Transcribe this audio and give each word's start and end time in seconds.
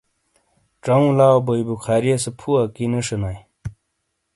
چؤوں 0.83 1.11
لاؤ 1.17 1.37
بوئے 1.45 1.61
بخاریئے 1.67 2.15
سے 2.23 2.29
پھو 2.39 2.49
اکی 2.61 2.85
نے 2.91 2.99
شئنائے۔ 3.07 3.39